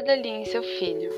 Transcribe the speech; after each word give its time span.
Cordelinha 0.00 0.44
e 0.44 0.46
seu 0.46 0.62
filho. 0.62 1.10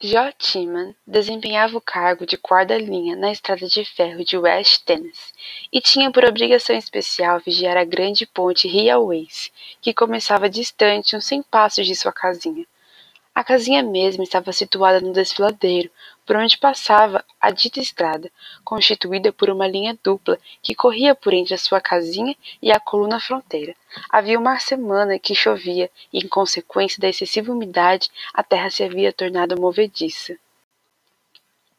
Joe 0.00 0.32
Timan 0.38 0.94
desempenhava 1.04 1.76
o 1.76 1.80
cargo 1.80 2.24
de 2.24 2.36
guarda-linha 2.36 3.16
na 3.16 3.32
estrada 3.32 3.66
de 3.66 3.84
ferro 3.84 4.24
de 4.24 4.38
West 4.38 4.84
Tennessee 4.84 5.32
e 5.72 5.80
tinha 5.80 6.12
por 6.12 6.24
obrigação 6.24 6.76
especial 6.76 7.40
vigiar 7.40 7.76
a 7.76 7.84
grande 7.84 8.24
ponte 8.24 8.68
Railways, 8.68 9.50
que 9.80 9.92
começava 9.92 10.48
distante 10.48 11.16
uns 11.16 11.24
100 11.24 11.42
passos 11.42 11.84
de 11.84 11.96
sua 11.96 12.12
casinha. 12.12 12.64
A 13.34 13.42
casinha 13.42 13.82
mesma 13.82 14.22
estava 14.24 14.52
situada 14.52 15.00
no 15.00 15.10
desfiladeiro, 15.10 15.90
por 16.26 16.36
onde 16.36 16.58
passava 16.58 17.24
a 17.40 17.50
dita 17.50 17.80
estrada, 17.80 18.30
constituída 18.62 19.32
por 19.32 19.48
uma 19.48 19.66
linha 19.66 19.98
dupla 20.04 20.38
que 20.62 20.74
corria 20.74 21.14
por 21.14 21.32
entre 21.32 21.54
a 21.54 21.58
sua 21.58 21.80
casinha 21.80 22.36
e 22.60 22.70
a 22.70 22.78
coluna 22.78 23.18
fronteira. 23.18 23.74
Havia 24.10 24.38
uma 24.38 24.58
semana 24.60 25.18
que 25.18 25.34
chovia 25.34 25.90
e, 26.12 26.18
em 26.18 26.28
consequência 26.28 27.00
da 27.00 27.08
excessiva 27.08 27.50
umidade, 27.50 28.10
a 28.34 28.42
terra 28.42 28.68
se 28.68 28.84
havia 28.84 29.14
tornado 29.14 29.58
movediça. 29.58 30.36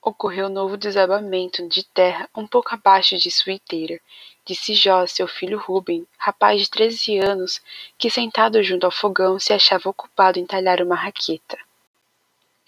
Ocorreu 0.02 0.50
novo 0.50 0.76
desabamento 0.76 1.68
de 1.70 1.84
terra 1.84 2.28
um 2.36 2.48
pouco 2.48 2.74
abaixo 2.74 3.16
de 3.16 3.30
Sweeteter, 3.30 4.02
disse 4.46 4.74
Jó, 4.74 5.06
seu 5.06 5.28
filho 5.28 5.58
Ruben, 5.58 6.06
rapaz 6.18 6.62
de 6.62 6.70
treze 6.70 7.18
anos, 7.20 7.62
que 7.98 8.10
sentado 8.10 8.62
junto 8.64 8.86
ao 8.86 8.92
fogão 8.92 9.40
se 9.40 9.54
achava 9.54 9.90
ocupado 9.90 10.40
em 10.40 10.46
talhar 10.46 10.82
uma 10.82 10.96
raqueta. 10.96 11.58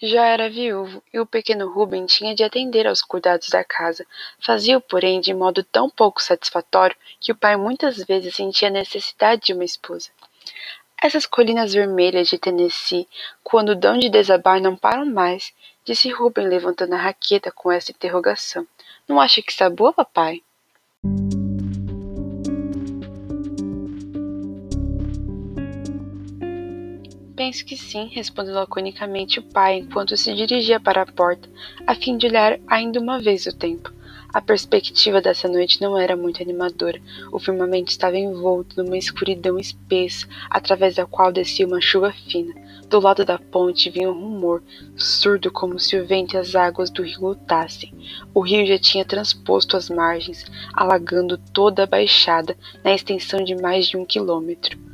Já 0.00 0.26
era 0.26 0.50
viúvo 0.50 1.02
e 1.12 1.18
o 1.18 1.24
pequeno 1.24 1.72
Ruben 1.72 2.04
tinha 2.04 2.34
de 2.34 2.44
atender 2.44 2.86
aos 2.86 3.00
cuidados 3.00 3.48
da 3.48 3.64
casa. 3.64 4.06
Fazia-o, 4.38 4.80
porém, 4.80 5.20
de 5.20 5.32
modo 5.32 5.64
tão 5.64 5.88
pouco 5.88 6.22
satisfatório 6.22 6.94
que 7.18 7.32
o 7.32 7.36
pai 7.36 7.56
muitas 7.56 7.96
vezes 8.04 8.34
sentia 8.34 8.68
a 8.68 8.70
necessidade 8.70 9.46
de 9.46 9.52
uma 9.54 9.64
esposa. 9.64 10.10
Essas 11.02 11.24
colinas 11.24 11.72
vermelhas 11.72 12.28
de 12.28 12.38
Tennessee, 12.38 13.08
quando 13.42 13.74
dão 13.74 13.98
de 13.98 14.10
desabar, 14.10 14.60
não 14.60 14.76
param 14.76 15.06
mais, 15.06 15.52
disse 15.82 16.10
Ruben, 16.10 16.46
levantando 16.46 16.94
a 16.94 16.98
raqueta 16.98 17.50
com 17.50 17.72
essa 17.72 17.90
interrogação. 17.90 18.66
Não 19.08 19.18
acha 19.18 19.40
que 19.40 19.50
está 19.50 19.70
boa, 19.70 19.94
papai? 19.94 20.42
Penso 27.46 27.64
que 27.64 27.76
sim, 27.76 28.10
respondeu 28.12 28.54
laconicamente 28.54 29.38
o 29.38 29.42
pai 29.44 29.78
enquanto 29.78 30.16
se 30.16 30.34
dirigia 30.34 30.80
para 30.80 31.02
a 31.02 31.06
porta, 31.06 31.48
a 31.86 31.94
fim 31.94 32.16
de 32.16 32.26
olhar 32.26 32.58
ainda 32.66 32.98
uma 32.98 33.20
vez 33.20 33.46
o 33.46 33.56
tempo. 33.56 33.94
A 34.34 34.40
perspectiva 34.40 35.20
dessa 35.20 35.46
noite 35.46 35.80
não 35.80 35.96
era 35.96 36.16
muito 36.16 36.42
animadora. 36.42 37.00
O 37.30 37.38
firmamento 37.38 37.92
estava 37.92 38.18
envolto 38.18 38.82
numa 38.82 38.98
escuridão 38.98 39.60
espessa, 39.60 40.26
através 40.50 40.96
da 40.96 41.06
qual 41.06 41.30
descia 41.30 41.68
uma 41.68 41.80
chuva 41.80 42.12
fina. 42.28 42.52
Do 42.88 42.98
lado 42.98 43.24
da 43.24 43.38
ponte 43.38 43.90
vinha 43.90 44.10
um 44.10 44.20
rumor, 44.20 44.60
surdo 44.96 45.48
como 45.48 45.78
se 45.78 45.96
o 45.96 46.04
vento 46.04 46.34
e 46.34 46.38
as 46.38 46.56
águas 46.56 46.90
do 46.90 47.04
rio 47.04 47.20
lutassem. 47.20 47.94
O 48.34 48.40
rio 48.40 48.66
já 48.66 48.76
tinha 48.76 49.04
transposto 49.04 49.76
as 49.76 49.88
margens, 49.88 50.44
alagando 50.74 51.38
toda 51.38 51.84
a 51.84 51.86
baixada, 51.86 52.56
na 52.82 52.92
extensão 52.92 53.44
de 53.44 53.54
mais 53.54 53.86
de 53.86 53.96
um 53.96 54.04
quilômetro. 54.04 54.85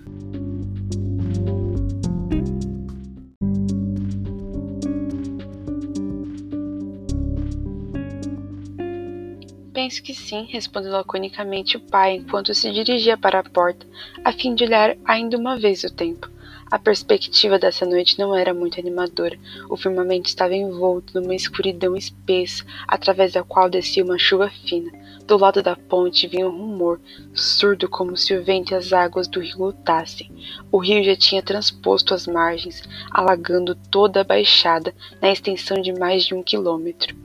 Penso 9.83 10.01
que 10.01 10.15
sim, 10.15 10.47
respondeu 10.49 10.93
laconicamente 10.93 11.77
o 11.77 11.81
pai 11.81 12.15
enquanto 12.15 12.55
se 12.55 12.71
dirigia 12.71 13.17
para 13.17 13.41
a 13.41 13.43
porta, 13.43 13.85
a 14.25 14.31
fim 14.31 14.55
de 14.55 14.63
olhar 14.63 14.97
ainda 15.05 15.37
uma 15.37 15.59
vez 15.59 15.83
o 15.83 15.93
tempo. 15.93 16.31
A 16.71 16.79
perspectiva 16.79 17.59
dessa 17.59 17.85
noite 17.85 18.17
não 18.17 18.33
era 18.33 18.55
muito 18.55 18.79
animadora. 18.79 19.37
O 19.69 19.77
firmamento 19.77 20.29
estava 20.29 20.55
envolto 20.55 21.21
numa 21.21 21.35
escuridão 21.35 21.97
espessa, 21.97 22.65
através 22.87 23.33
da 23.33 23.43
qual 23.43 23.69
descia 23.69 24.05
uma 24.05 24.21
chuva 24.21 24.49
fina. 24.49 24.93
Do 25.27 25.37
lado 25.37 25.61
da 25.65 25.75
ponte 25.75 26.29
vinha 26.29 26.47
um 26.49 26.57
rumor, 26.57 27.01
surdo 27.35 27.89
como 27.89 28.17
se 28.17 28.37
o 28.37 28.45
vento 28.45 28.71
e 28.71 28.77
as 28.77 28.93
águas 28.93 29.27
do 29.27 29.41
rio 29.41 29.59
lutassem. 29.59 30.31
O 30.71 30.79
rio 30.79 31.03
já 31.03 31.17
tinha 31.17 31.43
transposto 31.43 32.15
as 32.15 32.29
margens, 32.29 32.85
alagando 33.11 33.75
toda 33.75 34.21
a 34.21 34.25
baixada, 34.25 34.95
na 35.21 35.33
extensão 35.33 35.83
de 35.83 35.93
mais 35.93 36.25
de 36.25 36.37
um 36.37 36.43
quilômetro. 36.43 37.22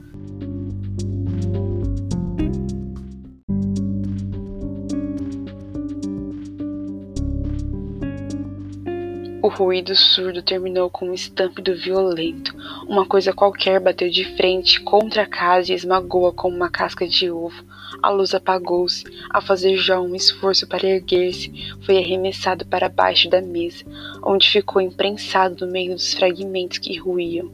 O 9.48 9.50
ruído 9.50 9.96
surdo 9.96 10.42
terminou 10.42 10.90
com 10.90 11.06
um 11.06 11.14
estampido 11.14 11.74
violento. 11.74 12.54
Uma 12.86 13.06
coisa 13.06 13.32
qualquer 13.32 13.80
bateu 13.80 14.10
de 14.10 14.22
frente 14.36 14.78
contra 14.78 15.22
a 15.22 15.26
casa 15.26 15.72
e 15.72 15.74
esmagou-a 15.74 16.34
como 16.34 16.54
uma 16.54 16.68
casca 16.68 17.08
de 17.08 17.30
ovo. 17.30 17.64
A 18.02 18.10
luz 18.10 18.34
apagou-se. 18.34 19.06
Ao 19.30 19.40
fazer 19.40 19.74
João 19.78 20.04
um 20.04 20.14
esforço 20.14 20.68
para 20.68 20.86
erguer-se, 20.86 21.50
foi 21.80 21.96
arremessado 21.96 22.66
para 22.66 22.90
baixo 22.90 23.30
da 23.30 23.40
mesa, 23.40 23.86
onde 24.22 24.50
ficou 24.50 24.82
imprensado 24.82 25.64
no 25.64 25.72
meio 25.72 25.94
dos 25.94 26.12
fragmentos 26.12 26.76
que 26.76 26.98
ruíam. 26.98 27.50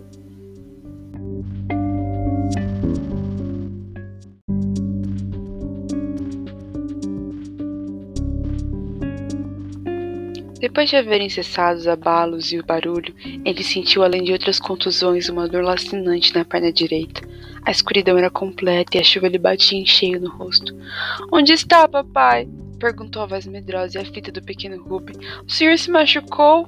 Depois 10.64 10.88
de 10.88 10.97
haverem 10.97 11.28
cessado 11.28 11.78
os 11.78 11.86
abalos 11.86 12.50
e 12.50 12.58
o 12.58 12.64
barulho, 12.64 13.14
ele 13.44 13.62
sentiu, 13.62 14.02
além 14.02 14.25
de 14.25 14.32
outras 14.32 14.58
contusões, 14.58 15.28
uma 15.28 15.47
dor 15.47 15.62
lacinante 15.62 16.34
na 16.34 16.42
perna 16.42 16.72
direita. 16.72 17.20
A 17.66 17.70
escuridão 17.70 18.16
era 18.16 18.30
completa 18.30 18.97
e 18.97 19.00
a 19.00 19.04
chuva 19.04 19.28
lhe 19.28 19.36
batia 19.36 19.78
em 19.78 19.84
cheio 19.84 20.19
no 20.19 20.30
rosto. 20.30 20.74
Onde 21.30 21.53
está, 21.53 21.86
papai? 21.86 22.48
perguntou 22.78 23.20
a 23.20 23.26
voz 23.26 23.47
medrosa 23.47 23.98
e 23.98 24.00
a 24.00 24.06
fita 24.06 24.32
do 24.32 24.41
pequeno 24.41 24.82
Ruben. 24.82 25.16
O 25.47 25.50
senhor 25.50 25.76
se 25.76 25.91
machucou? 25.91 26.66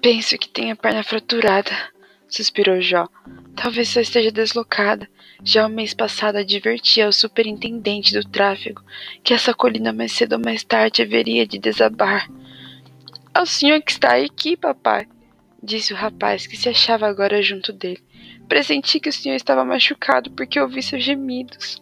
Penso 0.00 0.38
que 0.38 0.48
tem 0.48 0.70
a 0.70 0.76
perna 0.76 1.02
fraturada, 1.02 1.72
suspirou 2.26 2.80
Jó. 2.80 3.06
Talvez 3.54 3.88
só 3.88 4.00
esteja 4.00 4.30
deslocada. 4.30 5.08
Já 5.42 5.66
o 5.66 5.70
mês 5.70 5.94
passado 5.94 6.36
adverti 6.36 7.00
ao 7.00 7.12
superintendente 7.12 8.12
do 8.12 8.28
tráfego 8.28 8.82
que 9.22 9.32
essa 9.32 9.54
colina 9.54 9.92
mais 9.92 10.12
cedo 10.12 10.34
ou 10.34 10.42
mais 10.44 10.62
tarde 10.62 11.02
haveria 11.02 11.46
de 11.46 11.58
desabar. 11.58 12.28
É 13.34 13.40
o 13.40 13.46
senhor 13.46 13.80
que 13.80 13.92
está 13.92 14.16
aqui, 14.16 14.56
papai, 14.56 15.06
disse 15.62 15.92
o 15.92 15.96
rapaz 15.96 16.46
que 16.46 16.56
se 16.56 16.68
achava 16.68 17.06
agora 17.06 17.42
junto 17.42 17.72
dele. 17.72 18.02
Pressenti 18.48 18.98
que 18.98 19.08
o 19.08 19.12
senhor 19.12 19.36
estava 19.36 19.64
machucado 19.64 20.30
porque 20.32 20.60
ouvi 20.60 20.82
seus 20.82 21.04
gemidos. 21.04 21.80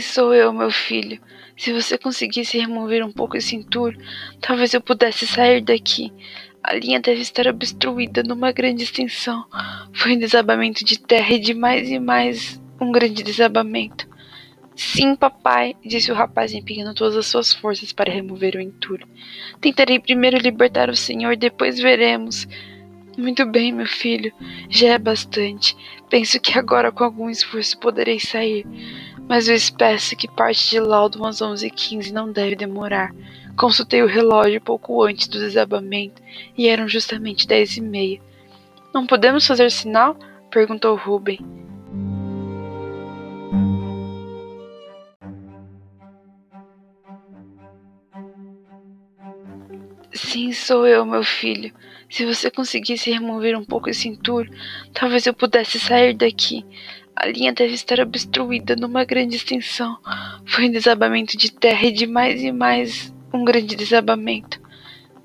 Sou 0.00 0.34
eu, 0.34 0.52
meu 0.52 0.70
filho. 0.70 1.20
Se 1.56 1.72
você 1.72 1.98
conseguisse 1.98 2.58
remover 2.58 3.04
um 3.04 3.10
pouco 3.10 3.36
esse 3.36 3.56
entulho, 3.56 3.98
talvez 4.40 4.72
eu 4.72 4.80
pudesse 4.80 5.26
sair 5.26 5.60
daqui. 5.60 6.12
A 6.62 6.74
linha 6.74 7.00
deve 7.00 7.20
estar 7.20 7.46
obstruída 7.46 8.22
numa 8.22 8.52
grande 8.52 8.84
extensão. 8.84 9.44
Foi 9.92 10.14
um 10.14 10.18
desabamento 10.18 10.84
de 10.84 10.98
terra 10.98 11.34
e 11.34 11.38
de 11.38 11.54
mais 11.54 11.90
e 11.90 11.98
mais 11.98 12.60
um 12.80 12.92
grande 12.92 13.22
desabamento. 13.22 14.08
Sim, 14.76 15.16
papai, 15.16 15.74
disse 15.84 16.12
o 16.12 16.14
rapaz 16.14 16.52
empenhando 16.54 16.94
todas 16.94 17.16
as 17.16 17.26
suas 17.26 17.52
forças 17.52 17.92
para 17.92 18.12
remover 18.12 18.54
o 18.54 18.60
entulho. 18.60 19.08
Tentarei 19.60 19.98
primeiro 19.98 20.38
libertar 20.38 20.88
o 20.88 20.94
senhor, 20.94 21.36
depois 21.36 21.80
veremos. 21.80 22.46
Muito 23.16 23.44
bem, 23.44 23.72
meu 23.72 23.86
filho, 23.86 24.32
já 24.70 24.90
é 24.90 24.98
bastante. 24.98 25.76
Penso 26.08 26.38
que 26.38 26.56
agora, 26.56 26.92
com 26.92 27.02
algum 27.02 27.28
esforço, 27.28 27.76
poderei 27.80 28.20
sair 28.20 28.64
mas 29.28 29.48
eu 29.48 29.54
espécie 29.54 30.16
que 30.16 30.26
parte 30.26 30.70
de 30.70 30.80
laudo 30.80 31.24
às 31.26 31.40
11h15 31.40 32.10
não 32.10 32.32
deve 32.32 32.56
demorar. 32.56 33.14
Consultei 33.56 34.02
o 34.02 34.06
relógio 34.06 34.60
pouco 34.60 35.02
antes 35.02 35.28
do 35.28 35.38
desabamento 35.38 36.22
e 36.56 36.66
eram 36.68 36.88
justamente 36.88 37.46
dez 37.46 37.76
e 37.76 37.80
meia. 37.80 38.20
Não 38.94 39.06
podemos 39.06 39.46
fazer 39.46 39.70
sinal? 39.70 40.16
perguntou 40.50 40.96
Ruben. 40.96 41.38
Sim, 50.12 50.52
sou 50.52 50.86
eu, 50.86 51.04
meu 51.04 51.22
filho. 51.22 51.72
Se 52.10 52.24
você 52.24 52.50
conseguisse 52.50 53.10
remover 53.10 53.56
um 53.56 53.64
pouco 53.64 53.90
esse 53.90 54.08
entulho, 54.08 54.50
talvez 54.94 55.26
eu 55.26 55.34
pudesse 55.34 55.78
sair 55.78 56.14
daqui. 56.14 56.64
A 57.20 57.26
linha 57.26 57.52
deve 57.52 57.74
estar 57.74 57.98
obstruída 57.98 58.76
numa 58.76 59.04
grande 59.04 59.34
extensão. 59.34 59.98
Foi 60.46 60.68
um 60.68 60.70
desabamento 60.70 61.36
de 61.36 61.50
terra 61.50 61.86
e 61.86 61.90
de 61.90 62.06
mais 62.06 62.40
e 62.40 62.52
mais 62.52 63.12
um 63.34 63.44
grande 63.44 63.74
desabamento. 63.74 64.60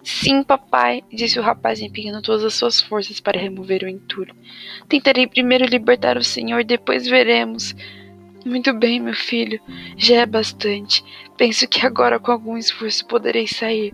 Sim, 0.04 0.42
papai, 0.42 1.04
disse 1.14 1.38
o 1.38 1.44
rapaz 1.44 1.80
empenhando 1.82 2.24
todas 2.24 2.44
as 2.44 2.56
suas 2.56 2.82
forças 2.82 3.20
para 3.20 3.40
remover 3.40 3.84
o 3.84 3.88
entulho. 3.88 4.34
Tentarei 4.90 5.28
primeiro 5.28 5.66
libertar 5.66 6.18
o 6.18 6.24
senhor, 6.24 6.64
depois 6.64 7.06
veremos. 7.06 7.76
Muito 8.44 8.74
bem, 8.74 9.00
meu 9.00 9.14
filho. 9.14 9.62
Já 9.96 10.22
é 10.22 10.26
bastante. 10.26 11.06
Penso 11.38 11.68
que 11.68 11.86
agora, 11.86 12.20
com 12.20 12.32
algum 12.32 12.58
esforço, 12.58 13.06
poderei 13.06 13.46
sair. 13.46 13.94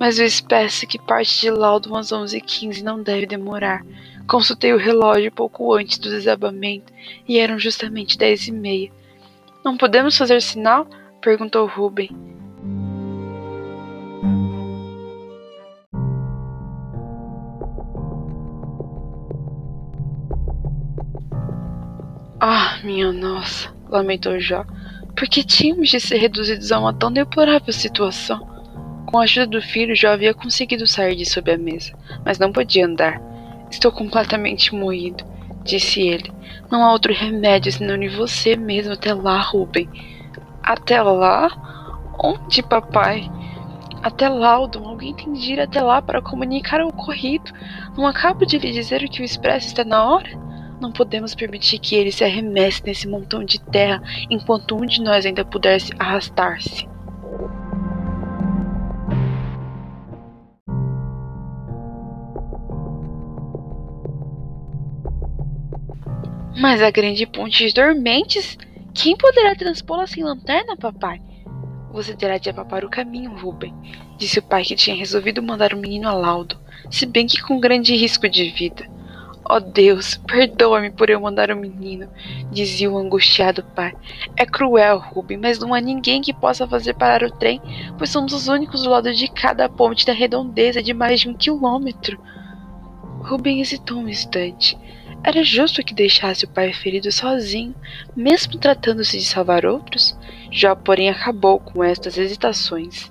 Mas 0.00 0.18
eu 0.18 0.24
espero 0.24 0.70
que 0.88 0.98
parte 0.98 1.42
de 1.42 1.50
laudo 1.50 1.94
às 1.94 2.12
11h15 2.12 2.80
não 2.80 3.02
deve 3.02 3.26
demorar. 3.26 3.84
Consultei 4.26 4.72
o 4.72 4.78
relógio 4.78 5.30
pouco 5.30 5.72
antes 5.74 5.98
do 5.98 6.10
desabamento 6.10 6.92
e 7.28 7.38
eram 7.38 7.58
justamente 7.58 8.18
dez 8.18 8.48
e 8.48 8.52
meia. 8.52 8.90
Não 9.64 9.76
podemos 9.76 10.16
fazer 10.16 10.42
sinal? 10.42 10.86
perguntou 11.20 11.66
Ruben. 11.66 12.10
Ah, 22.40 22.78
minha 22.84 23.12
nossa, 23.12 23.72
lamentou 23.88 24.38
Jó. 24.40 24.64
Por 25.16 25.28
que 25.28 25.42
tínhamos 25.42 25.88
de 25.88 25.98
ser 25.98 26.18
reduzidos 26.18 26.70
a 26.70 26.78
uma 26.78 26.92
tão 26.92 27.10
deplorável 27.12 27.72
situação? 27.72 28.46
Com 29.06 29.18
a 29.18 29.22
ajuda 29.22 29.46
do 29.46 29.62
filho, 29.62 29.94
Jó 29.94 30.08
havia 30.08 30.34
conseguido 30.34 30.86
sair 30.86 31.16
de 31.16 31.24
sob 31.24 31.50
a 31.50 31.56
mesa, 31.56 31.96
mas 32.24 32.38
não 32.38 32.52
podia 32.52 32.86
andar. 32.86 33.20
Estou 33.70 33.90
completamente 33.92 34.74
moído, 34.74 35.24
disse 35.64 36.00
ele. 36.00 36.32
Não 36.70 36.84
há 36.84 36.92
outro 36.92 37.12
remédio 37.12 37.70
senão 37.72 37.96
em 37.96 38.08
você 38.08 38.56
mesmo 38.56 38.92
até 38.92 39.12
lá, 39.12 39.40
Ruben. 39.40 39.88
Até 40.62 41.00
lá? 41.02 41.48
Onde, 42.18 42.62
papai? 42.62 43.30
Até 44.02 44.28
Laudon, 44.28 44.88
alguém 44.88 45.14
tem 45.14 45.32
de 45.32 45.54
ir 45.54 45.60
até 45.60 45.82
lá 45.82 46.00
para 46.00 46.22
comunicar 46.22 46.80
o 46.80 46.88
ocorrido. 46.88 47.50
Não 47.96 48.06
acabo 48.06 48.46
de 48.46 48.58
lhe 48.58 48.70
dizer 48.72 49.08
que 49.08 49.20
o 49.20 49.24
expresso 49.24 49.66
está 49.66 49.84
na 49.84 50.04
hora? 50.04 50.28
Não 50.80 50.92
podemos 50.92 51.34
permitir 51.34 51.78
que 51.78 51.94
ele 51.94 52.12
se 52.12 52.22
arremesse 52.22 52.82
nesse 52.84 53.08
montão 53.08 53.44
de 53.44 53.58
terra 53.58 54.02
enquanto 54.30 54.76
um 54.76 54.84
de 54.86 55.02
nós 55.02 55.24
ainda 55.24 55.44
pudesse 55.44 55.92
arrastar-se. 55.98 56.86
Mas 66.58 66.80
a 66.80 66.90
grande 66.90 67.26
ponte 67.26 67.70
dormentes? 67.74 68.56
Quem 68.94 69.14
poderá 69.14 69.54
transpô-la 69.54 70.06
sem 70.06 70.24
lanterna, 70.24 70.74
papai? 70.74 71.20
Você 71.92 72.16
terá 72.16 72.38
de 72.38 72.48
apapar 72.48 72.82
o 72.82 72.88
caminho, 72.88 73.36
Ruben, 73.36 73.74
disse 74.16 74.38
o 74.38 74.42
pai 74.42 74.64
que 74.64 74.74
tinha 74.74 74.96
resolvido 74.96 75.42
mandar 75.42 75.74
o 75.74 75.76
menino 75.76 76.08
a 76.08 76.14
laudo, 76.14 76.58
se 76.90 77.04
bem 77.04 77.26
que 77.26 77.42
com 77.42 77.60
grande 77.60 77.94
risco 77.94 78.26
de 78.26 78.48
vida. 78.48 78.88
Oh 79.48 79.60
Deus, 79.60 80.16
perdoa-me 80.26 80.90
por 80.90 81.10
eu 81.10 81.20
mandar 81.20 81.50
o 81.50 81.56
menino, 81.56 82.08
dizia 82.50 82.90
o 82.90 82.96
angustiado 82.96 83.62
pai. 83.62 83.94
É 84.34 84.46
cruel, 84.46 84.98
Ruben, 84.98 85.36
mas 85.36 85.58
não 85.58 85.74
há 85.74 85.80
ninguém 85.80 86.22
que 86.22 86.32
possa 86.32 86.66
fazer 86.66 86.94
parar 86.94 87.22
o 87.22 87.30
trem, 87.30 87.60
pois 87.98 88.08
somos 88.08 88.32
os 88.32 88.48
únicos 88.48 88.82
do 88.82 88.90
lado 88.90 89.12
de 89.12 89.28
cada 89.28 89.68
ponte 89.68 90.06
da 90.06 90.12
redondeza 90.14 90.82
de 90.82 90.94
mais 90.94 91.20
de 91.20 91.28
um 91.28 91.34
quilômetro. 91.34 92.18
Ruben 93.20 93.60
hesitou 93.60 93.98
um 93.98 94.08
instante. 94.08 94.76
Era 95.24 95.42
justo 95.42 95.82
que 95.82 95.94
deixasse 95.94 96.44
o 96.44 96.48
pai 96.48 96.72
ferido 96.72 97.10
sozinho, 97.10 97.74
mesmo 98.14 98.58
tratando-se 98.58 99.18
de 99.18 99.24
salvar 99.24 99.66
outros? 99.66 100.16
Jó, 100.50 100.74
porém, 100.74 101.08
acabou 101.08 101.58
com 101.58 101.82
estas 101.82 102.16
hesitações. 102.16 103.10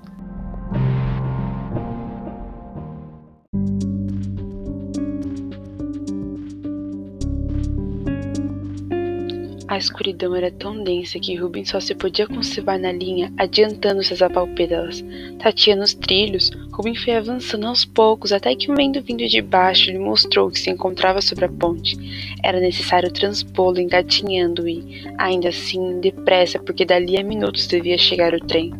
A 9.76 9.78
escuridão 9.78 10.34
era 10.34 10.50
tão 10.50 10.82
densa 10.82 11.20
que 11.20 11.36
Rubens 11.36 11.70
só 11.70 11.82
se 11.82 11.94
podia 11.94 12.26
conservar 12.26 12.80
na 12.80 12.94
linha, 12.94 13.34
adiantando-se 13.38 14.14
as 14.14 14.22
apalpeiras. 14.22 15.04
Tateando 15.38 15.84
os 15.84 15.94
trilhos, 15.94 16.50
Rubens 16.76 17.02
foi 17.02 17.16
avançando 17.16 17.68
aos 17.68 17.86
poucos 17.86 18.34
até 18.34 18.54
que 18.54 18.70
um 18.70 18.76
vento 18.76 19.02
vindo 19.02 19.26
de 19.26 19.42
baixo 19.42 19.90
lhe 19.90 19.98
mostrou 19.98 20.52
que 20.52 20.60
se 20.60 20.70
encontrava 20.70 21.22
sobre 21.22 21.46
a 21.46 21.50
ponte. 21.50 21.96
Era 22.44 22.60
necessário 22.60 23.10
transpô-lo 23.10 23.80
engatinhando 23.80 24.68
e, 24.68 25.06
ainda 25.18 25.48
assim, 25.48 26.02
depressa, 26.02 26.60
porque 26.60 26.84
dali 26.84 27.18
a 27.18 27.24
minutos 27.24 27.66
devia 27.66 27.98
chegar 27.98 28.34
o 28.34 28.46
trem. 28.46 28.74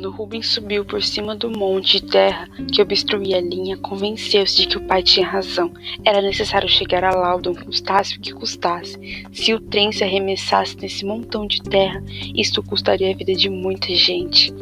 Quando 0.00 0.16
Rubens 0.16 0.46
subiu 0.46 0.82
por 0.82 1.02
cima 1.02 1.36
do 1.36 1.50
monte 1.50 2.00
de 2.00 2.06
terra 2.06 2.48
que 2.72 2.80
obstruía 2.80 3.36
a 3.36 3.40
linha, 3.42 3.76
convenceu-se 3.76 4.56
de 4.56 4.66
que 4.66 4.78
o 4.78 4.86
pai 4.86 5.02
tinha 5.02 5.26
razão. 5.26 5.74
Era 6.02 6.22
necessário 6.22 6.66
chegar 6.70 7.04
a 7.04 7.14
Laudon, 7.14 7.54
custasse 7.54 8.16
o 8.16 8.20
que 8.20 8.32
custasse. 8.32 8.98
Se 9.30 9.52
o 9.52 9.60
trem 9.60 9.92
se 9.92 10.02
arremessasse 10.02 10.74
nesse 10.80 11.04
montão 11.04 11.46
de 11.46 11.60
terra, 11.60 12.02
isto 12.34 12.62
custaria 12.62 13.12
a 13.12 13.14
vida 13.14 13.34
de 13.34 13.50
muita 13.50 13.94
gente. 13.94 14.54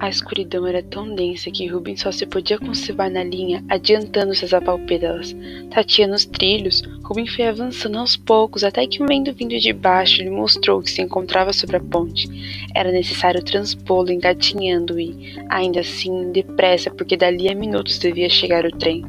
A 0.00 0.08
escuridão 0.08 0.66
era 0.66 0.82
tão 0.82 1.14
densa 1.14 1.50
que 1.50 1.66
Rubens 1.66 2.00
só 2.00 2.10
se 2.10 2.24
podia 2.24 2.58
conservar 2.58 3.10
na 3.10 3.22
linha, 3.22 3.62
adiantando-se 3.68 4.46
as 4.46 4.54
apalpeiras. 4.54 5.36
Tateando 5.70 6.14
os 6.14 6.24
trilhos, 6.24 6.82
Rubens 7.04 7.34
foi 7.36 7.46
avançando 7.46 7.98
aos 7.98 8.16
poucos 8.16 8.64
até 8.64 8.86
que 8.86 9.02
um 9.02 9.06
vento 9.06 9.30
vindo 9.34 9.58
de 9.58 9.74
baixo 9.74 10.22
lhe 10.22 10.30
mostrou 10.30 10.80
que 10.80 10.90
se 10.90 11.02
encontrava 11.02 11.52
sobre 11.52 11.76
a 11.76 11.80
ponte. 11.80 12.26
Era 12.74 12.90
necessário 12.90 13.44
transpô-lo 13.44 14.10
engatinhando 14.10 14.98
e, 14.98 15.34
ainda 15.50 15.80
assim, 15.80 16.32
depressa, 16.32 16.90
porque 16.90 17.14
dali 17.14 17.50
a 17.50 17.54
minutos 17.54 17.98
devia 17.98 18.30
chegar 18.30 18.64
o 18.64 18.70
trem. 18.70 19.04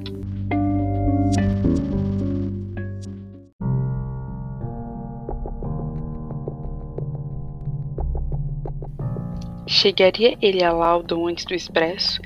Chegaria 9.73 10.37
ele 10.41 10.61
a 10.61 10.73
Laudon 10.73 11.29
antes 11.29 11.45
do 11.45 11.55
expresso? 11.55 12.21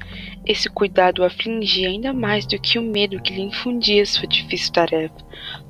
Esse 0.48 0.68
cuidado 0.68 1.20
o 1.20 1.24
afligia 1.24 1.88
ainda 1.88 2.12
mais 2.12 2.44
do 2.44 2.60
que 2.60 2.80
o 2.80 2.82
medo 2.82 3.22
que 3.22 3.36
lhe 3.36 3.44
infundia 3.44 4.04
sua 4.04 4.28
difícil 4.28 4.74
tarefa. 4.74 5.14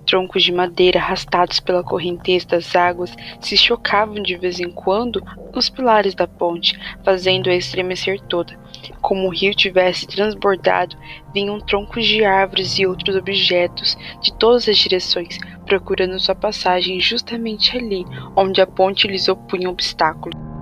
Troncos 0.05 0.41
de 0.41 0.53
madeira 0.53 0.99
arrastados 0.99 1.59
pela 1.59 1.83
correnteza 1.83 2.47
das 2.47 2.73
águas 2.77 3.13
se 3.41 3.57
chocavam 3.57 4.23
de 4.23 4.37
vez 4.37 4.57
em 4.61 4.71
quando 4.71 5.21
nos 5.53 5.69
pilares 5.69 6.15
da 6.15 6.25
ponte, 6.25 6.79
fazendo-a 7.03 7.53
estremecer 7.53 8.21
toda. 8.21 8.57
Como 9.01 9.27
o 9.27 9.31
rio 9.31 9.53
tivesse 9.53 10.07
transbordado, 10.07 10.95
vinham 11.33 11.59
troncos 11.59 12.07
de 12.07 12.23
árvores 12.23 12.79
e 12.79 12.87
outros 12.87 13.17
objetos 13.17 13.97
de 14.21 14.33
todas 14.35 14.69
as 14.69 14.77
direções, 14.77 15.37
procurando 15.65 16.21
sua 16.21 16.35
passagem 16.35 17.01
justamente 17.01 17.77
ali, 17.77 18.05
onde 18.33 18.61
a 18.61 18.65
ponte 18.65 19.09
lhes 19.09 19.27
opunha 19.27 19.69
obstáculo. 19.69 20.54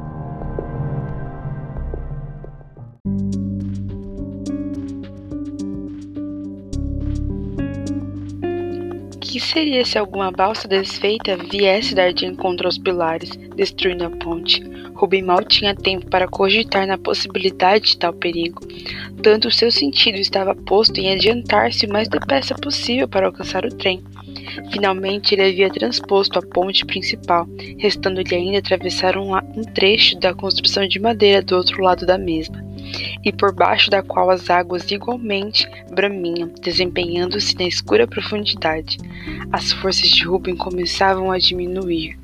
Seria 9.43 9.85
se 9.85 9.97
alguma 9.97 10.31
balsa 10.31 10.67
desfeita 10.67 11.37
viesse 11.37 11.93
dar 11.93 12.13
de 12.13 12.25
encontro 12.25 12.67
aos 12.67 12.77
pilares, 12.77 13.29
destruindo 13.55 14.05
a 14.05 14.09
ponte? 14.09 14.63
Rubem 14.95 15.21
mal 15.21 15.43
tinha 15.43 15.75
tempo 15.75 16.09
para 16.09 16.27
cogitar 16.27 16.87
na 16.87 16.97
possibilidade 16.97 17.91
de 17.91 17.97
tal 17.97 18.13
perigo. 18.13 18.61
Tanto 19.21 19.51
seu 19.51 19.71
sentido 19.71 20.17
estava 20.17 20.55
posto 20.55 20.99
em 20.99 21.11
adiantar-se 21.11 21.85
o 21.85 21.89
mais 21.89 22.07
depressa 22.07 22.55
possível 22.55 23.07
para 23.07 23.27
alcançar 23.27 23.65
o 23.65 23.75
trem. 23.75 24.03
Finalmente 24.71 25.35
ele 25.35 25.49
havia 25.49 25.69
transposto 25.69 26.39
a 26.39 26.41
ponte 26.41 26.85
principal, 26.85 27.47
restando-lhe 27.77 28.35
ainda 28.35 28.59
atravessar 28.59 29.17
um, 29.17 29.35
um 29.35 29.63
trecho 29.73 30.17
da 30.19 30.33
construção 30.33 30.87
de 30.87 30.99
madeira 30.99 31.41
do 31.41 31.55
outro 31.55 31.81
lado 31.81 32.05
da 32.05 32.17
mesma 32.17 32.72
e 33.23 33.31
por 33.31 33.53
baixo 33.53 33.89
da 33.89 34.01
qual 34.01 34.29
as 34.29 34.49
águas 34.49 34.89
igualmente 34.91 35.67
bramiam, 35.91 36.51
desempenhando-se 36.61 37.55
na 37.55 37.65
escura 37.65 38.07
profundidade. 38.07 38.97
As 39.51 39.71
forças 39.71 40.09
de 40.09 40.23
Rubem 40.23 40.55
começavam 40.55 41.31
a 41.31 41.37
diminuir. 41.37 42.17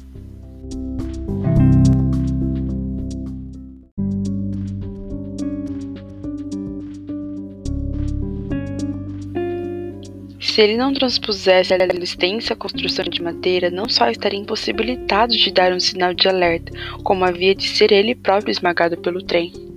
Se 10.60 10.64
ele 10.64 10.76
não 10.76 10.94
transpusesse 10.94 11.74
a 11.74 11.78
extensa 11.78 12.54
construção 12.54 13.06
de 13.06 13.22
madeira, 13.22 13.70
não 13.70 13.88
só 13.88 14.10
estaria 14.10 14.40
impossibilitado 14.40 15.32
de 15.32 15.54
dar 15.54 15.72
um 15.72 15.80
sinal 15.80 16.14
de 16.14 16.28
alerta, 16.28 16.74
como 17.02 17.24
havia 17.24 17.56
de 17.56 17.66
ser 17.66 17.94
ele 17.94 18.14
próprio 18.14 18.52
esmagado 18.52 18.98
pelo 18.98 19.24
trem. 19.24 19.69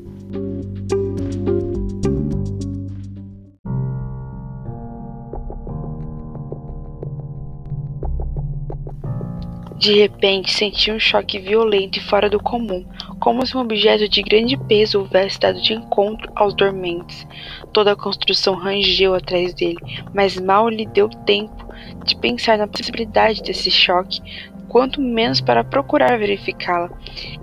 De 9.82 9.94
repente, 9.94 10.52
senti 10.52 10.92
um 10.92 11.00
choque 11.00 11.40
violento 11.40 11.98
e 11.98 12.02
fora 12.02 12.30
do 12.30 12.40
comum, 12.40 12.86
como 13.18 13.44
se 13.44 13.56
um 13.56 13.60
objeto 13.60 14.08
de 14.08 14.22
grande 14.22 14.56
peso 14.56 15.00
houvesse 15.00 15.40
dado 15.40 15.60
de 15.60 15.72
encontro 15.72 16.30
aos 16.36 16.54
dormentes. 16.54 17.26
Toda 17.72 17.90
a 17.90 17.96
construção 17.96 18.54
rangeu 18.54 19.12
atrás 19.12 19.52
dele, 19.54 19.80
mas 20.14 20.38
mal 20.38 20.68
lhe 20.68 20.86
deu 20.86 21.08
tempo 21.08 21.66
de 22.04 22.14
pensar 22.14 22.56
na 22.56 22.68
possibilidade 22.68 23.42
desse 23.42 23.72
choque, 23.72 24.20
quanto 24.68 25.00
menos 25.00 25.40
para 25.40 25.64
procurar 25.64 26.16
verificá-la. 26.16 26.88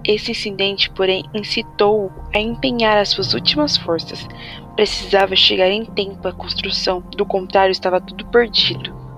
Esse 0.08 0.32
incidente, 0.32 0.90
porém, 0.92 1.26
incitou-o 1.34 2.10
a 2.34 2.40
empenhar 2.40 2.98
as 2.98 3.10
suas 3.10 3.34
últimas 3.34 3.76
forças. 3.76 4.26
Precisava 4.78 5.36
chegar 5.36 5.70
em 5.70 5.84
tempo 5.84 6.26
à 6.26 6.32
construção, 6.32 7.02
do 7.18 7.26
contrário, 7.26 7.74
estava 7.74 8.00
tudo 8.00 8.26
perdido. 8.28 9.09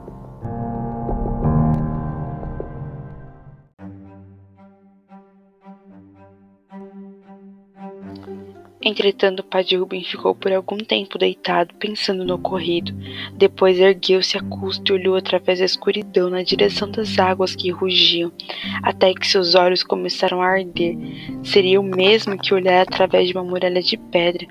Entretanto, 8.83 9.41
o 9.41 9.43
padre 9.43 9.75
Rubem 9.75 10.03
ficou 10.03 10.33
por 10.33 10.51
algum 10.51 10.77
tempo 10.77 11.19
deitado, 11.19 11.73
pensando 11.75 12.25
no 12.25 12.33
ocorrido. 12.33 12.91
Depois 13.33 13.79
ergueu-se 13.79 14.37
a 14.37 14.41
custo 14.41 14.91
e 14.91 14.95
olhou 14.95 15.15
através 15.15 15.59
da 15.59 15.65
escuridão 15.65 16.31
na 16.31 16.41
direção 16.41 16.89
das 16.89 17.19
águas 17.19 17.55
que 17.55 17.69
rugiam, 17.69 18.31
até 18.81 19.13
que 19.13 19.27
seus 19.27 19.53
olhos 19.53 19.83
começaram 19.83 20.41
a 20.41 20.47
arder. 20.47 20.97
Seria 21.43 21.79
o 21.79 21.83
mesmo 21.83 22.35
que 22.39 22.55
olhar 22.55 22.81
através 22.81 23.27
de 23.27 23.35
uma 23.35 23.43
muralha 23.43 23.83
de 23.83 23.97
pedra. 23.97 24.47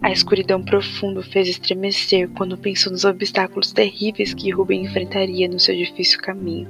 A 0.00 0.12
escuridão 0.12 0.62
profunda 0.62 1.20
o 1.20 1.22
fez 1.22 1.48
estremecer 1.48 2.28
quando 2.30 2.58
pensou 2.58 2.92
nos 2.92 3.04
obstáculos 3.04 3.72
terríveis 3.72 4.34
que 4.34 4.50
Rubem 4.50 4.84
enfrentaria 4.84 5.48
no 5.48 5.58
seu 5.58 5.76
difícil 5.76 6.20
caminho. 6.20 6.68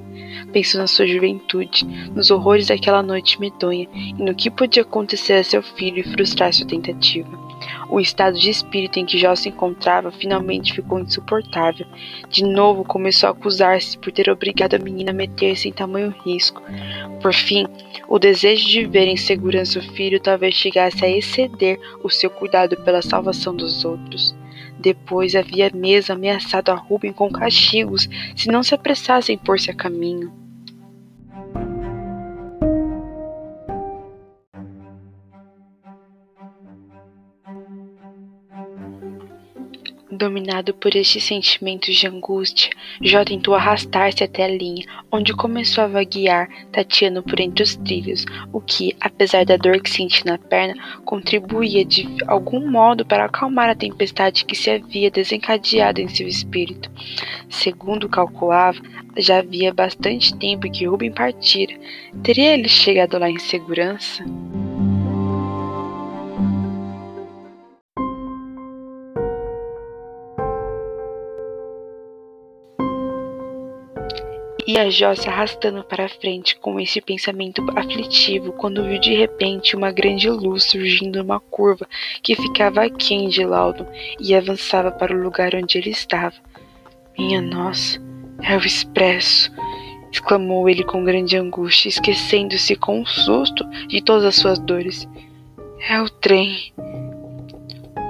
Pensou 0.52 0.80
na 0.80 0.86
sua 0.86 1.06
juventude, 1.06 1.84
nos 2.14 2.30
horrores 2.30 2.68
daquela 2.68 3.02
noite 3.02 3.40
medonha 3.40 3.88
e 3.94 4.12
no 4.14 4.34
que 4.34 4.50
podia 4.50 4.82
acontecer 4.82 5.34
a 5.34 5.44
seu 5.44 5.62
filho 5.62 6.00
e 6.00 6.02
frustrar 6.02 6.52
sua 6.52 6.66
tentativa. 6.66 7.01
O 7.88 8.00
estado 8.00 8.38
de 8.38 8.50
espírito 8.50 8.98
em 8.98 9.04
que 9.04 9.18
Jó 9.18 9.34
se 9.34 9.48
encontrava 9.48 10.10
finalmente 10.10 10.72
ficou 10.72 10.98
insuportável. 10.98 11.86
De 12.28 12.44
novo 12.44 12.84
começou 12.84 13.28
a 13.28 13.32
acusar-se 13.32 13.98
por 13.98 14.12
ter 14.12 14.30
obrigado 14.30 14.74
a 14.74 14.78
menina 14.78 15.10
a 15.10 15.14
meter-se 15.14 15.68
em 15.68 15.72
tamanho 15.72 16.14
risco. 16.24 16.62
Por 17.20 17.32
fim, 17.32 17.66
o 18.08 18.18
desejo 18.18 18.66
de 18.66 18.84
ver 18.86 19.06
em 19.06 19.16
segurança 19.16 19.78
o 19.78 19.82
filho 19.82 20.20
talvez 20.20 20.54
chegasse 20.54 21.04
a 21.04 21.10
exceder 21.10 21.78
o 22.02 22.08
seu 22.08 22.30
cuidado 22.30 22.76
pela 22.82 23.02
salvação 23.02 23.54
dos 23.54 23.84
outros. 23.84 24.34
Depois 24.78 25.36
havia 25.36 25.70
mesmo 25.72 26.14
ameaçado 26.14 26.70
a 26.70 26.74
Rubem 26.74 27.12
com 27.12 27.30
castigos 27.30 28.08
se 28.34 28.48
não 28.48 28.62
se 28.62 28.74
apressasse 28.74 29.32
em 29.32 29.38
pôr-se 29.38 29.70
a 29.70 29.74
caminho. 29.74 30.41
Dominado 40.14 40.74
por 40.74 40.94
estes 40.94 41.24
sentimentos 41.24 41.96
de 41.96 42.06
angústia, 42.06 42.70
Jó 43.00 43.24
tentou 43.24 43.54
arrastar-se 43.54 44.22
até 44.22 44.44
a 44.44 44.48
linha, 44.48 44.84
onde 45.10 45.32
começou 45.32 45.84
a 45.84 45.86
vaguear, 45.86 46.50
tateando 46.70 47.22
por 47.22 47.40
entre 47.40 47.62
os 47.62 47.76
trilhos, 47.76 48.26
o 48.52 48.60
que, 48.60 48.94
apesar 49.00 49.46
da 49.46 49.56
dor 49.56 49.80
que 49.80 49.88
sentia 49.88 50.24
na 50.26 50.36
perna, 50.36 50.74
contribuía 51.06 51.82
de 51.82 52.06
algum 52.26 52.70
modo 52.70 53.06
para 53.06 53.24
acalmar 53.24 53.70
a 53.70 53.74
tempestade 53.74 54.44
que 54.44 54.54
se 54.54 54.70
havia 54.70 55.10
desencadeado 55.10 55.98
em 55.98 56.08
seu 56.08 56.28
espírito. 56.28 56.90
Segundo 57.48 58.06
calculava, 58.06 58.82
já 59.16 59.38
havia 59.38 59.72
bastante 59.72 60.36
tempo 60.36 60.70
que 60.70 60.84
Rubem 60.84 61.10
partira. 61.10 61.74
Teria 62.22 62.52
ele 62.52 62.68
chegado 62.68 63.18
lá 63.18 63.30
em 63.30 63.38
segurança? 63.38 64.22
E 74.72 74.78
a 74.78 74.88
Jó 74.88 75.14
se 75.14 75.28
arrastando 75.28 75.84
para 75.84 76.08
frente 76.08 76.56
com 76.56 76.80
esse 76.80 76.98
pensamento 76.98 77.62
aflitivo 77.76 78.54
quando 78.54 78.82
viu 78.82 78.98
de 78.98 79.14
repente 79.14 79.76
uma 79.76 79.92
grande 79.92 80.30
luz 80.30 80.64
surgindo 80.64 81.18
numa 81.18 81.38
curva 81.38 81.86
que 82.22 82.34
ficava 82.34 82.82
aquém 82.82 83.28
de 83.28 83.44
Laudo 83.44 83.86
e 84.18 84.34
avançava 84.34 84.90
para 84.90 85.14
o 85.14 85.22
lugar 85.22 85.54
onde 85.54 85.76
ele 85.76 85.90
estava. 85.90 86.36
Minha 87.18 87.42
nossa, 87.42 88.00
é 88.42 88.56
o 88.56 88.60
expresso! 88.60 89.52
exclamou 90.10 90.66
ele 90.66 90.84
com 90.84 91.04
grande 91.04 91.36
angústia, 91.36 91.90
esquecendo-se 91.90 92.74
com 92.74 93.00
um 93.00 93.04
susto 93.04 93.68
de 93.88 94.00
todas 94.00 94.24
as 94.24 94.36
suas 94.36 94.58
dores. 94.58 95.06
É 95.86 96.00
o 96.00 96.08
trem. 96.08 96.72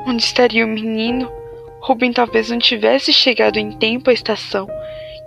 Onde 0.07 0.23
estaria 0.23 0.64
o 0.64 0.69
menino? 0.69 1.28
Rubem 1.81 2.12
talvez 2.12 2.50
não 2.50 2.59
tivesse 2.61 3.12
chegado 3.12 3.57
em 3.57 3.73
tempo 3.73 4.11
à 4.11 4.12
estação 4.12 4.69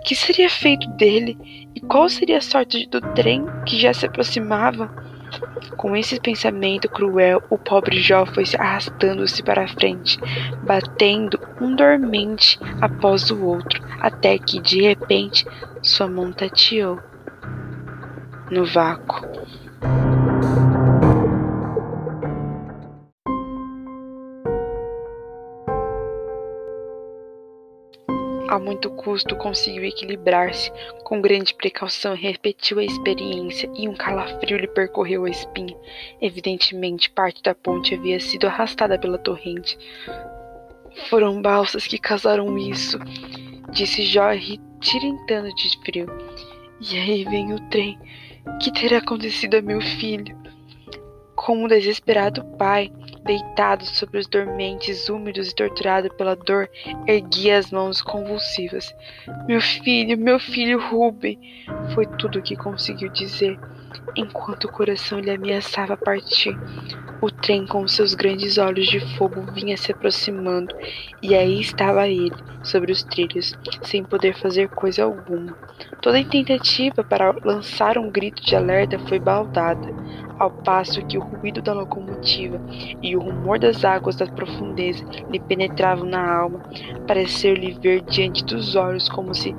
que 0.06 0.14
seria 0.14 0.48
feito 0.48 0.88
dele 0.90 1.36
e 1.74 1.80
qual 1.80 2.08
seria 2.08 2.38
a 2.38 2.40
sorte 2.40 2.86
do 2.86 3.00
trem 3.00 3.44
que 3.66 3.76
já 3.76 3.92
se 3.92 4.06
aproximava? 4.06 4.86
Com 5.76 5.96
esse 5.96 6.20
pensamento 6.20 6.88
cruel, 6.88 7.42
o 7.50 7.58
pobre 7.58 8.00
Jó 8.00 8.24
foi 8.24 8.44
arrastando-se 8.56 9.42
para 9.42 9.66
frente, 9.66 10.16
batendo 10.62 11.40
um 11.60 11.74
dormente 11.74 12.56
após 12.80 13.32
o 13.32 13.44
outro, 13.44 13.82
até 14.00 14.38
que, 14.38 14.60
de 14.60 14.80
repente, 14.80 15.44
sua 15.82 16.06
mão 16.06 16.32
tateou 16.32 17.00
no 18.48 18.64
vácuo. 18.64 19.26
A 28.56 28.58
muito 28.58 28.88
custo 28.88 29.36
conseguiu 29.36 29.84
equilibrar-se, 29.84 30.72
com 31.04 31.20
grande 31.20 31.52
precaução 31.52 32.14
repetiu 32.14 32.78
a 32.78 32.84
experiência 32.84 33.70
e 33.76 33.86
um 33.86 33.92
calafrio 33.92 34.56
lhe 34.56 34.66
percorreu 34.66 35.26
a 35.26 35.28
espinha. 35.28 35.76
Evidentemente, 36.22 37.10
parte 37.10 37.42
da 37.42 37.54
ponte 37.54 37.94
havia 37.94 38.18
sido 38.18 38.46
arrastada 38.46 38.98
pela 38.98 39.18
torrente. 39.18 39.76
Foram 41.10 41.42
balsas 41.42 41.86
que 41.86 41.98
causaram 41.98 42.56
isso, 42.56 42.98
disse 43.72 44.04
Jorge, 44.04 44.58
tirintando 44.80 45.54
de 45.54 45.78
frio. 45.84 46.06
E 46.80 46.96
aí 46.96 47.24
vem 47.24 47.52
o 47.52 47.60
trem. 47.68 47.98
Que 48.62 48.72
terá 48.72 48.98
acontecido 48.98 49.56
a 49.56 49.60
meu 49.60 49.82
filho? 49.82 50.34
Como 51.34 51.64
um 51.64 51.68
desesperado 51.68 52.42
pai, 52.56 52.90
deitado 53.26 53.84
sobre 53.84 54.18
os 54.18 54.26
dormentes, 54.26 55.08
úmidos 55.08 55.50
e 55.50 55.54
torturado 55.54 56.08
pela 56.14 56.36
dor, 56.36 56.70
erguia 57.06 57.58
as 57.58 57.70
mãos 57.70 58.00
convulsivas. 58.00 58.94
Meu 59.46 59.60
filho, 59.60 60.16
meu 60.16 60.38
filho 60.38 60.80
Ruben! 60.80 61.38
Foi 61.94 62.06
tudo 62.06 62.38
o 62.38 62.42
que 62.42 62.56
conseguiu 62.56 63.10
dizer, 63.10 63.58
enquanto 64.14 64.64
o 64.64 64.72
coração 64.72 65.18
lhe 65.18 65.30
ameaçava 65.30 65.96
partir. 65.96 66.56
O 67.20 67.30
trem, 67.30 67.66
com 67.66 67.88
seus 67.88 68.14
grandes 68.14 68.58
olhos 68.58 68.86
de 68.86 69.00
fogo, 69.16 69.40
vinha 69.52 69.76
se 69.76 69.90
aproximando, 69.90 70.74
e 71.22 71.34
aí 71.34 71.60
estava 71.60 72.06
ele, 72.06 72.34
sobre 72.62 72.92
os 72.92 73.02
trilhos, 73.02 73.54
sem 73.82 74.04
poder 74.04 74.36
fazer 74.36 74.68
coisa 74.68 75.04
alguma. 75.04 75.56
Toda 76.02 76.22
tentativa 76.24 77.02
para 77.02 77.34
lançar 77.42 77.96
um 77.96 78.10
grito 78.10 78.42
de 78.42 78.54
alerta 78.54 78.98
foi 78.98 79.18
baldada 79.18 79.88
ao 80.38 80.50
passo 80.50 81.04
que 81.06 81.16
o 81.16 81.22
ruído 81.22 81.62
da 81.62 81.72
locomotiva 81.72 82.60
e 83.02 83.16
o 83.16 83.20
rumor 83.20 83.58
das 83.58 83.84
águas 83.84 84.16
da 84.16 84.26
profundeza 84.26 85.04
lhe 85.30 85.40
penetravam 85.40 86.04
na 86.06 86.38
alma, 86.38 86.60
pareceu-lhe 87.06 87.72
ver 87.80 88.02
diante 88.02 88.44
dos 88.44 88.76
olhos 88.76 89.08
como 89.08 89.34
se 89.34 89.54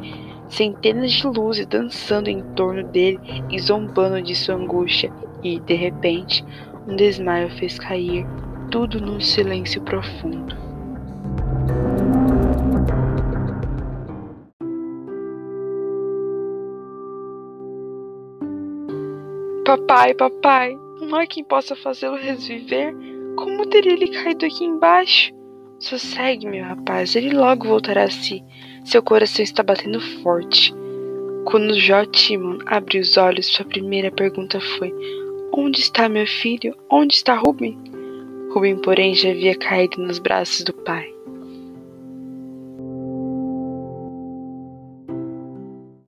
centenas 0.50 1.12
de 1.12 1.28
luzes 1.28 1.66
dançando 1.66 2.30
em 2.30 2.42
torno 2.54 2.84
dele 2.84 3.20
e 3.50 3.60
zombando 3.60 4.22
de 4.22 4.36
sua 4.36 4.56
angústia, 4.56 5.12
e, 5.44 5.60
de 5.60 5.74
repente, 5.74 6.44
um 6.88 6.96
desmaio 6.96 7.50
fez 7.58 7.78
cair 7.78 8.26
tudo 8.72 9.00
num 9.00 9.20
silêncio 9.20 9.82
profundo. 9.82 10.56
Papai, 19.66 20.14
papai, 20.14 20.78
não 21.02 21.20
há 21.20 21.28
quem 21.28 21.44
possa 21.44 21.76
fazê-lo 21.76 22.16
reviver? 22.16 22.96
Como 23.36 23.68
teria 23.68 23.94
ele 23.94 24.08
caído 24.08 24.46
aqui 24.46 24.64
embaixo? 24.64 25.37
Sossegue, 25.80 26.48
meu 26.48 26.64
rapaz, 26.64 27.16
ele 27.16 27.32
logo 27.32 27.68
voltará 27.68 28.04
a 28.04 28.10
si. 28.10 28.44
Seu 28.84 29.04
coração 29.04 29.44
está 29.44 29.62
batendo 29.62 30.00
forte. 30.22 30.74
Quando 31.46 31.80
Jó 31.80 32.04
Timon 32.06 32.58
abriu 32.66 33.02
os 33.02 33.16
olhos, 33.16 33.46
sua 33.48 33.64
primeira 33.64 34.12
pergunta 34.12 34.60
foi: 34.60 34.94
Onde 35.54 35.80
está 35.80 36.10
meu 36.10 36.26
filho? 36.26 36.76
Onde 36.90 37.16
está 37.16 37.36
Rubem? 37.36 37.78
Rubem, 38.52 38.78
porém, 38.82 39.14
já 39.14 39.30
havia 39.30 39.56
caído 39.56 40.02
nos 40.02 40.20
braços 40.20 40.64
do 40.64 40.74
pai. 40.74 41.17